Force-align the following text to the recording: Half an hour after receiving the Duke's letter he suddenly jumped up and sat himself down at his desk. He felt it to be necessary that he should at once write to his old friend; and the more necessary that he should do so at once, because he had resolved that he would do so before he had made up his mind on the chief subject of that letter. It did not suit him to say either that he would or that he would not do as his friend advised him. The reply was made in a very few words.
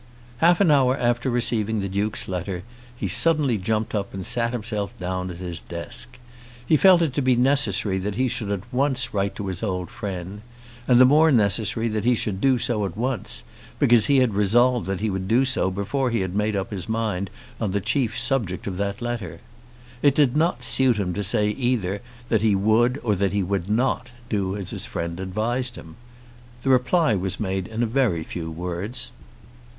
Half 0.39 0.59
an 0.61 0.71
hour 0.71 0.97
after 0.97 1.29
receiving 1.29 1.79
the 1.79 1.87
Duke's 1.87 2.27
letter 2.27 2.63
he 2.97 3.07
suddenly 3.07 3.59
jumped 3.59 3.93
up 3.93 4.15
and 4.15 4.25
sat 4.25 4.51
himself 4.51 4.97
down 4.99 5.29
at 5.29 5.37
his 5.37 5.61
desk. 5.61 6.17
He 6.65 6.75
felt 6.75 7.03
it 7.03 7.13
to 7.13 7.21
be 7.21 7.35
necessary 7.35 7.99
that 7.99 8.15
he 8.15 8.27
should 8.27 8.49
at 8.49 8.73
once 8.73 9.13
write 9.13 9.35
to 9.35 9.45
his 9.45 9.61
old 9.61 9.91
friend; 9.91 10.41
and 10.87 10.99
the 10.99 11.05
more 11.05 11.31
necessary 11.31 11.87
that 11.89 12.03
he 12.03 12.15
should 12.15 12.41
do 12.41 12.57
so 12.57 12.83
at 12.83 12.97
once, 12.97 13.43
because 13.77 14.07
he 14.07 14.17
had 14.17 14.33
resolved 14.33 14.87
that 14.87 15.01
he 15.01 15.11
would 15.11 15.27
do 15.27 15.45
so 15.45 15.69
before 15.69 16.09
he 16.09 16.21
had 16.21 16.33
made 16.33 16.55
up 16.55 16.71
his 16.71 16.89
mind 16.89 17.29
on 17.59 17.69
the 17.69 17.79
chief 17.79 18.17
subject 18.17 18.65
of 18.65 18.77
that 18.77 19.03
letter. 19.03 19.39
It 20.01 20.15
did 20.15 20.35
not 20.35 20.63
suit 20.63 20.97
him 20.97 21.13
to 21.13 21.23
say 21.23 21.49
either 21.51 22.01
that 22.29 22.41
he 22.41 22.55
would 22.55 22.97
or 23.03 23.13
that 23.17 23.33
he 23.33 23.43
would 23.43 23.69
not 23.69 24.09
do 24.29 24.57
as 24.57 24.71
his 24.71 24.87
friend 24.87 25.19
advised 25.19 25.75
him. 25.75 25.95
The 26.63 26.69
reply 26.71 27.13
was 27.13 27.39
made 27.39 27.67
in 27.67 27.83
a 27.83 27.85
very 27.85 28.23
few 28.23 28.49
words. 28.49 29.11